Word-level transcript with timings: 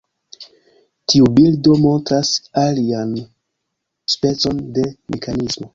Tiu 1.13 1.27
bildo 1.35 1.75
montras 1.83 2.33
alian 2.65 3.15
specon 4.17 4.65
de 4.79 4.91
mekanismo. 5.17 5.69